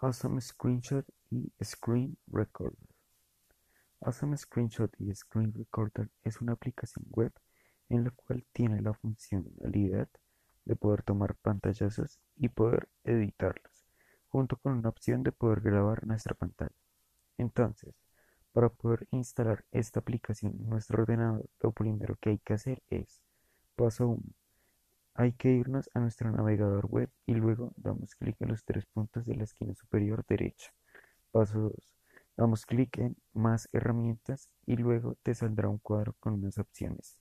[0.00, 2.88] Awesome Screenshot y Screen Recorder.
[4.00, 7.32] Awesome Screenshot y Screen Recorder es una aplicación web
[7.88, 10.08] en la cual tiene la funcionalidad
[10.66, 13.86] de poder tomar pantallazos y poder editarlas,
[14.28, 16.76] junto con una opción de poder grabar nuestra pantalla.
[17.36, 17.96] Entonces,
[18.52, 23.20] para poder instalar esta aplicación en nuestro ordenador, lo primero que hay que hacer es,
[23.74, 24.22] paso 1,
[25.18, 29.26] hay que irnos a nuestro navegador web y luego damos clic en los tres puntos
[29.26, 30.72] de la esquina superior derecha.
[31.32, 31.72] Paso 2.
[32.36, 37.16] Damos clic en Más herramientas y luego te saldrá un cuadro con unas opciones.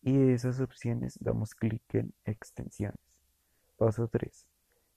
[0.00, 3.00] Y de esas opciones damos clic en Extensiones.
[3.76, 4.46] Paso 3.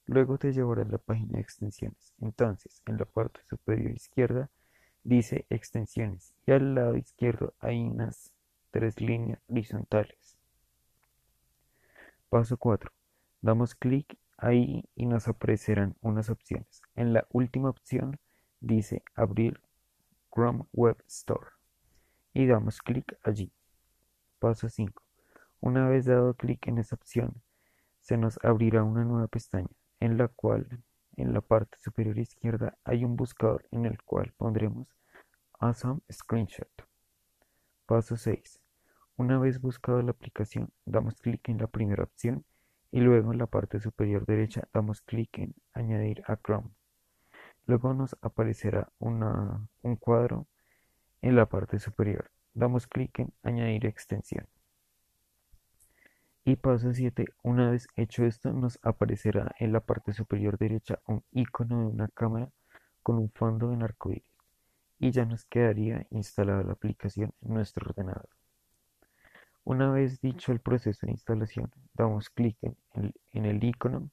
[0.05, 2.13] Luego te llevará a la página de extensiones.
[2.21, 4.51] Entonces, en la parte superior izquierda
[5.03, 8.31] dice Extensiones y al lado izquierdo hay unas
[8.69, 10.16] tres líneas horizontales.
[12.29, 12.91] Paso 4.
[13.41, 16.81] Damos clic ahí y nos aparecerán unas opciones.
[16.95, 18.19] En la última opción
[18.59, 19.61] dice abrir
[20.29, 21.51] Chrome Web Store
[22.33, 23.53] y damos clic allí.
[24.39, 25.01] Paso 5.
[25.61, 27.41] Una vez dado clic en esa opción,
[28.01, 29.69] se nos abrirá una nueva pestaña
[30.01, 30.83] en la cual
[31.15, 34.93] en la parte superior izquierda hay un buscador en el cual pondremos
[35.59, 36.69] Awesome Screenshot.
[37.85, 38.59] Paso 6.
[39.17, 42.45] Una vez buscado la aplicación, damos clic en la primera opción
[42.91, 46.69] y luego en la parte superior derecha damos clic en Añadir a Chrome.
[47.65, 50.45] Luego nos aparecerá un cuadro
[51.23, 52.29] en la parte superior.
[52.53, 54.45] Damos clic en Añadir extensión.
[56.45, 57.25] Y paso 7.
[57.41, 62.07] Una vez hecho esto, nos aparecerá en la parte superior derecha un icono de una
[62.07, 62.51] cámara
[63.01, 64.37] con un fondo en arcoíris.
[64.99, 68.29] Y ya nos quedaría instalada la aplicación en nuestro ordenador.
[69.69, 74.09] Una vez dicho el proceso de instalación, damos clic en el, icono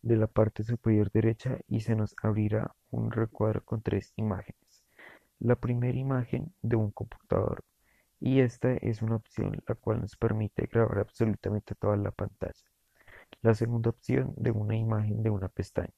[0.00, 4.86] de la parte superior derecha y se nos abrirá un recuadro con tres imágenes.
[5.38, 7.62] La primera imagen de un computador
[8.20, 12.64] y esta es una opción la cual nos permite grabar absolutamente toda la pantalla.
[13.42, 15.92] La segunda opción de una imagen de una pestaña.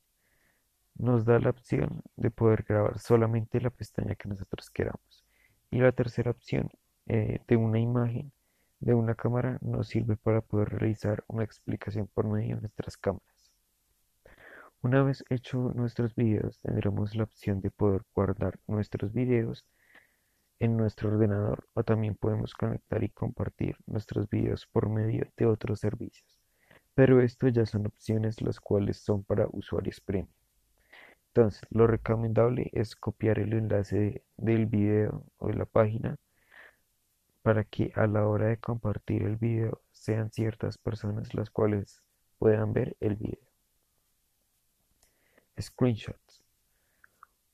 [0.97, 5.25] Nos da la opción de poder grabar solamente la pestaña que nosotros queramos.
[5.71, 6.69] Y la tercera opción
[7.07, 8.33] eh, de una imagen
[8.81, 13.53] de una cámara nos sirve para poder realizar una explicación por medio de nuestras cámaras.
[14.81, 19.67] Una vez hecho nuestros videos, tendremos la opción de poder guardar nuestros videos
[20.61, 25.81] en nuestro ordenador o también podemos conectar y compartir nuestros videos por medio de otros
[25.81, 26.39] servicios.
[26.95, 30.33] Pero esto ya son opciones las cuales son para usuarios premium.
[31.35, 36.17] Entonces, lo recomendable es copiar el enlace del video o de la página
[37.43, 42.03] para que a la hora de compartir el video sean ciertas personas las cuales
[42.39, 43.49] puedan ver el video.
[45.61, 46.45] Screenshots.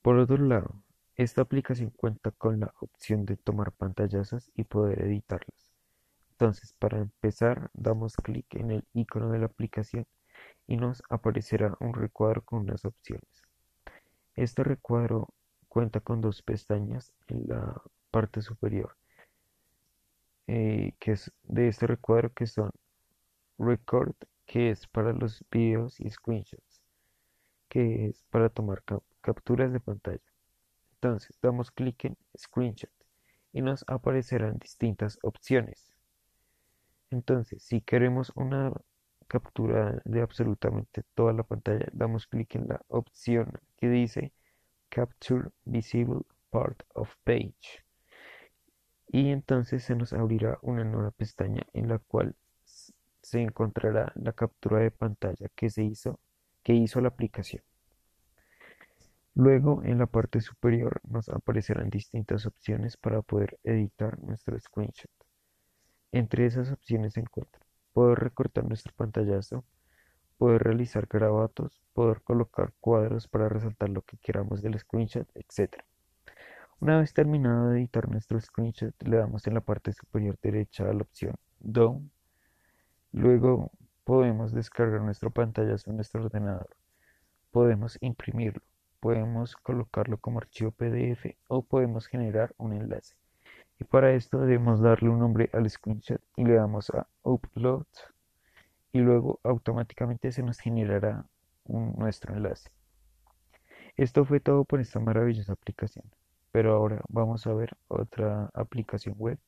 [0.02, 0.82] Por otro lado,
[1.16, 5.72] esta aplicación cuenta con la opción de tomar pantallazos y poder editarlas.
[6.32, 10.06] Entonces, para empezar, damos clic en el icono de la aplicación
[10.66, 13.42] y nos aparecerá un recuadro con unas opciones.
[14.34, 15.28] Este recuadro
[15.68, 17.80] cuenta con dos pestañas en la
[18.10, 18.96] parte superior
[20.46, 22.70] eh, que es de este recuadro que son
[23.58, 24.14] record
[24.46, 26.82] que es para los videos y screenshots
[27.68, 28.84] que es para tomar
[29.20, 30.22] capturas de pantalla.
[30.94, 32.90] Entonces damos clic en screenshot
[33.52, 35.92] y nos aparecerán distintas opciones.
[37.10, 38.72] Entonces si queremos una
[39.26, 44.32] captura de absolutamente toda la pantalla damos clic en la opción que dice
[44.88, 47.83] capture visible part of page
[49.08, 52.36] y entonces se nos abrirá una nueva pestaña en la cual
[53.22, 56.20] se encontrará la captura de pantalla que se hizo
[56.62, 57.62] que hizo la aplicación.
[59.34, 65.10] Luego en la parte superior nos aparecerán distintas opciones para poder editar nuestro screenshot.
[66.12, 69.64] Entre esas opciones se encuentran poder recortar nuestro pantallazo,
[70.38, 75.84] poder realizar grabatos, poder colocar cuadros para resaltar lo que queramos del screenshot, etc.
[76.84, 80.92] Una vez terminado de editar nuestro screenshot, le damos en la parte superior derecha a
[80.92, 82.10] la opción Down.
[83.10, 83.70] Luego
[84.04, 86.68] podemos descargar nuestro pantallazo en nuestro ordenador.
[87.52, 88.60] Podemos imprimirlo,
[89.00, 93.16] podemos colocarlo como archivo PDF o podemos generar un enlace.
[93.80, 97.86] Y para esto debemos darle un nombre al screenshot y le damos a Upload
[98.92, 101.24] y luego automáticamente se nos generará
[101.64, 102.68] nuestro enlace.
[103.96, 106.04] Esto fue todo por esta maravillosa aplicación.
[106.54, 109.40] Pero ahora vamos a ver otra aplicación web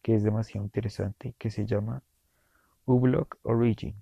[0.00, 2.02] que es demasiado interesante que se llama
[2.86, 3.94] uBlock Origin.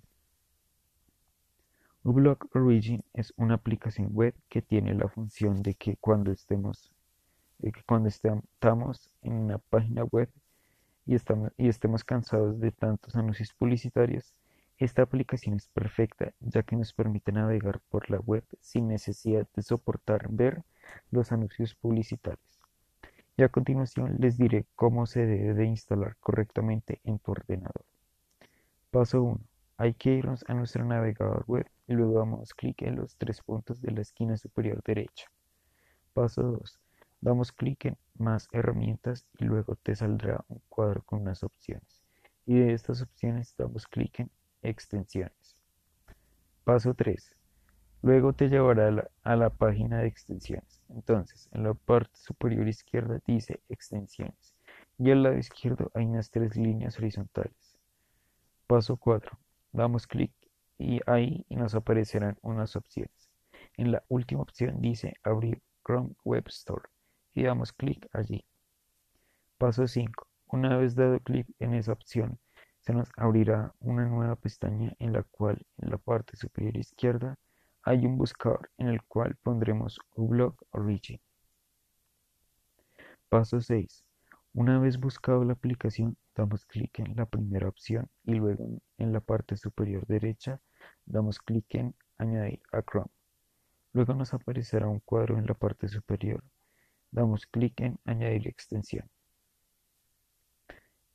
[2.04, 6.92] uBlock Origin es una aplicación web que tiene la función de que cuando estemos,
[7.84, 10.30] cuando estamos en una página web
[11.04, 14.36] y, estamos, y estemos cansados de tantos anuncios publicitarios,
[14.78, 19.62] esta aplicación es perfecta ya que nos permite navegar por la web sin necesidad de
[19.62, 20.62] soportar ver
[21.10, 22.51] los anuncios publicitarios.
[23.36, 27.84] Y a continuación les diré cómo se debe de instalar correctamente en tu ordenador.
[28.90, 29.40] Paso 1.
[29.78, 33.80] Hay que irnos a nuestro navegador web y luego damos clic en los tres puntos
[33.80, 35.30] de la esquina superior derecha.
[36.12, 36.78] Paso 2.
[37.22, 42.02] Damos clic en Más herramientas y luego te saldrá un cuadro con unas opciones.
[42.44, 44.30] Y de estas opciones damos clic en
[44.62, 45.56] Extensiones.
[46.64, 47.34] Paso 3.
[48.04, 50.82] Luego te llevará a la, página de extensiones.
[50.88, 54.56] Entonces, en la parte superior izquierda dice extensiones
[54.98, 57.78] y al lado izquierdo hay unas tres líneas horizontales.
[58.66, 59.38] Paso 4.
[59.70, 60.32] Damos clic
[60.78, 63.30] y ahí nos aparecerán unas opciones.
[63.76, 66.88] En la última opción dice abrir Chrome Web Store
[67.34, 68.44] y damos clic allí.
[69.58, 70.26] Paso 5.
[70.48, 72.40] Una vez dado clic en esa opción,
[72.80, 77.38] se nos abrirá una nueva pestaña en la cual en la parte superior izquierda
[77.84, 81.20] hay un buscador en el cual pondremos uBlock Origin.
[83.28, 84.04] Paso 6.
[84.54, 89.20] Una vez buscado la aplicación, damos clic en la primera opción y luego en la
[89.20, 90.60] parte superior derecha
[91.06, 93.10] damos clic en Añadir a Chrome.
[93.92, 96.44] Luego nos aparecerá un cuadro en la parte superior.
[97.10, 99.10] Damos clic en Añadir extensión.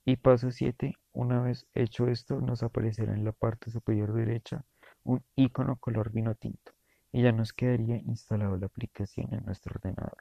[0.04, 0.96] Y paso 7.
[1.14, 4.66] Una vez hecho esto, nos aparecerá en la parte superior derecha
[5.08, 6.74] un icono color vino tinto
[7.14, 10.18] y ya nos quedaría instalado la aplicación en nuestro ordenador.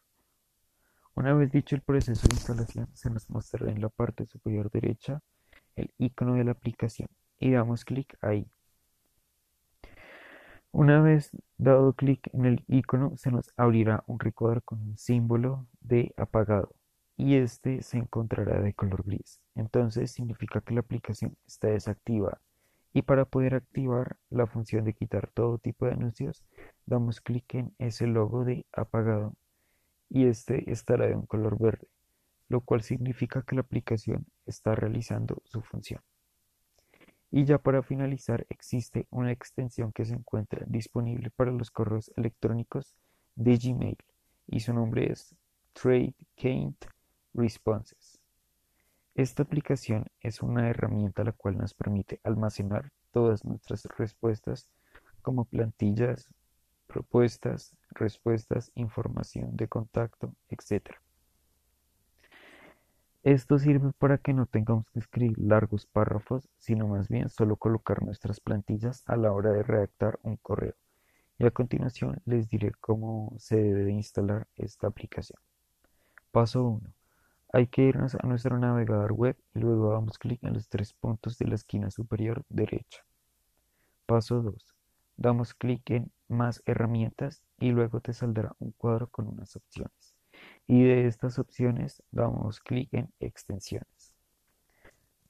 [1.15, 5.21] Una vez dicho el proceso de instalación, se nos mostrará en la parte superior derecha
[5.75, 8.47] el icono de la aplicación y damos clic ahí.
[10.71, 15.67] Una vez dado clic en el icono, se nos abrirá un recuadro con un símbolo
[15.81, 16.75] de apagado
[17.17, 19.41] y este se encontrará de color gris.
[19.57, 22.41] Entonces significa que la aplicación está desactivada
[22.97, 26.43] y para poder activar la función de quitar todo tipo de anuncios,
[26.87, 29.35] damos clic en ese logo de apagado
[30.09, 31.89] y este estará de un color verde,
[32.49, 36.01] lo cual significa que la aplicación está realizando su función.
[37.31, 42.95] Y ya para finalizar, existe una extensión que se encuentra disponible para los correos electrónicos
[43.35, 43.99] de Gmail
[44.47, 45.37] y su nombre es
[45.75, 46.15] Trade
[47.35, 48.16] Responses.
[49.17, 54.69] Esta aplicación es una herramienta la cual nos permite almacenar todas nuestras respuestas
[55.23, 56.29] como plantillas,
[56.87, 60.97] propuestas, respuestas, información de contacto, etc.
[63.23, 68.03] Esto sirve para que no tengamos que escribir largos párrafos, sino más bien solo colocar
[68.03, 70.75] nuestras plantillas a la hora de redactar un correo.
[71.39, 75.41] Y a continuación les diré cómo se debe de instalar esta aplicación.
[76.33, 77.06] Paso 1.
[77.53, 81.39] Hay que irnos a nuestro navegador web y luego damos clic en los tres puntos
[81.39, 83.05] de la esquina superior derecha.
[84.05, 84.75] Paso 2.
[85.17, 90.17] Damos clic en Más herramientas y luego te saldrá un cuadro con unas opciones.
[90.67, 94.13] Y de estas opciones damos clic en Extensiones.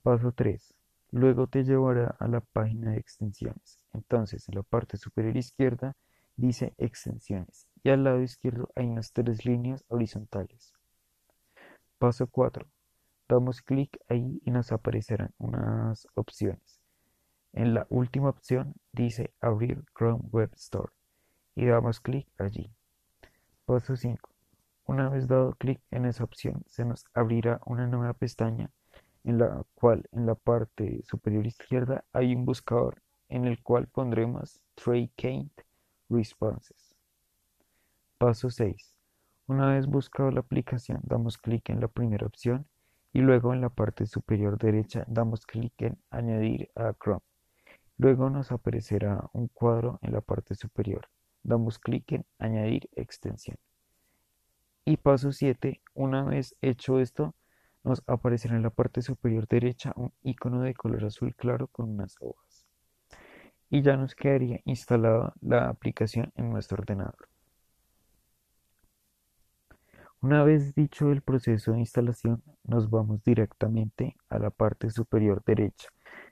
[0.03, 0.75] Paso 3.
[1.11, 3.85] Luego te llevará a la página de extensiones.
[3.93, 5.95] Entonces en la parte superior izquierda
[6.37, 10.75] dice Extensiones y al lado izquierdo hay unas tres líneas horizontales.
[11.99, 12.67] Paso 4.
[13.26, 16.81] Damos clic ahí y nos aparecerán unas opciones.
[17.55, 20.93] En la última opción dice Abrir Chrome Web Store
[21.55, 22.71] y damos clic allí.
[23.65, 24.29] Paso 5.
[24.85, 28.71] Una vez dado clic en esa opción, se nos abrirá una nueva pestaña
[29.25, 34.61] en la cual en la parte superior izquierda hay un buscador en el cual pondremos
[34.75, 35.49] Trade
[36.11, 36.95] Responses.
[38.19, 38.96] Paso 6.
[39.49, 42.67] Una vez buscado la aplicación, damos clic en la primera opción
[43.12, 47.23] y luego en la parte superior derecha damos clic en Añadir a Chrome.
[47.97, 51.09] Luego nos aparecerá un cuadro en la parte superior.
[51.45, 53.57] Damos clic en Añadir extensión.
[54.85, 55.81] Y paso 7.
[55.95, 57.37] Una vez hecho esto,
[57.85, 62.17] nos aparecerá en la parte superior derecha un icono de color azul claro con unas
[62.19, 62.67] hojas.
[63.71, 67.29] Y ya nos quedaría instalada la aplicación en nuestro ordenador.
[70.23, 75.88] Una vez dicho el proceso de instalación, nos vamos directamente a la parte superior derecha,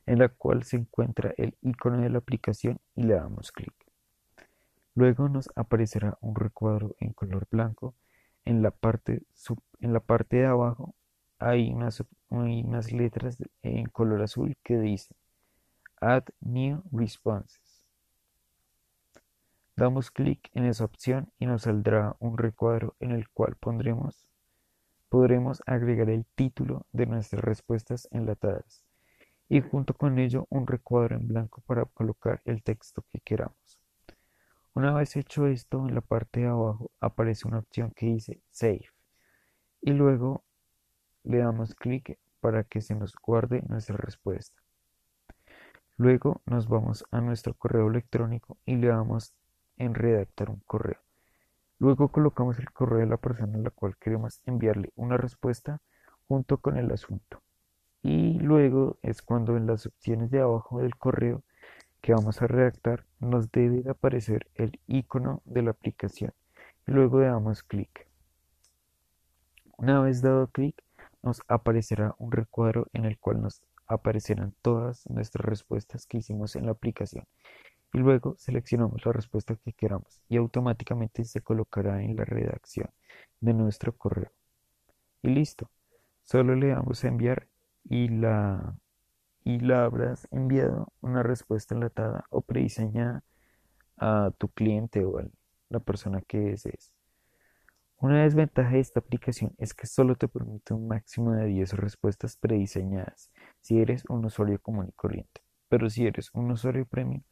[0.06, 3.74] en la cual se encuentra el icono de la aplicación y le damos clic.
[4.94, 7.94] Luego nos aparecerá un recuadro en color blanco.
[8.44, 9.22] En la parte,
[9.80, 10.94] en la parte de abajo
[11.38, 15.16] hay unas, hay unas letras en color azul que dicen
[16.00, 17.73] Add New Responses.
[19.76, 24.28] Damos clic en esa opción y nos saldrá un recuadro en el cual pondremos,
[25.08, 28.84] podremos agregar el título de nuestras respuestas enlatadas
[29.48, 33.80] y junto con ello un recuadro en blanco para colocar el texto que queramos.
[34.74, 38.88] Una vez hecho esto, en la parte de abajo aparece una opción que dice Save
[39.80, 40.44] y luego
[41.24, 44.62] le damos clic para que se nos guarde nuestra respuesta.
[45.96, 49.34] Luego nos vamos a nuestro correo electrónico y le damos
[49.76, 51.00] en redactar un correo.
[51.78, 55.80] Luego colocamos el correo de la persona a la cual queremos enviarle una respuesta
[56.28, 57.42] junto con el asunto.
[58.02, 61.42] Y luego es cuando en las opciones de abajo del correo
[62.00, 66.32] que vamos a redactar nos debe aparecer el icono de la aplicación
[66.86, 68.06] y luego le damos clic.
[69.76, 70.82] Una vez dado clic
[71.22, 76.66] nos aparecerá un recuadro en el cual nos aparecerán todas nuestras respuestas que hicimos en
[76.66, 77.26] la aplicación
[77.94, 82.90] y luego seleccionamos la respuesta que queramos y automáticamente se colocará en la redacción
[83.40, 84.32] de nuestro correo.
[85.22, 85.70] Y listo,
[86.24, 87.46] solo le damos a enviar
[87.84, 88.76] y la,
[89.44, 93.22] y la habrás enviado una respuesta enlatada o prediseñada
[93.96, 95.26] a tu cliente o a
[95.68, 96.92] la persona que desees.
[97.98, 102.36] Una desventaja de esta aplicación es que solo te permite un máximo de 10 respuestas
[102.36, 105.42] prediseñadas si eres un usuario común y corriente.
[105.68, 107.22] Pero si eres un usuario premium,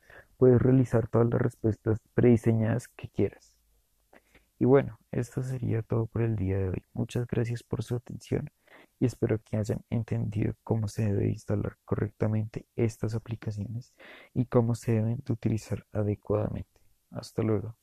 [0.43, 3.55] puedes realizar todas las respuestas prediseñadas que quieras.
[4.59, 6.83] Y bueno, esto sería todo por el día de hoy.
[6.95, 8.51] Muchas gracias por su atención
[8.99, 13.95] y espero que hayan entendido cómo se debe instalar correctamente estas aplicaciones
[14.35, 16.81] y cómo se deben utilizar adecuadamente.
[17.13, 17.77] Hasta luego.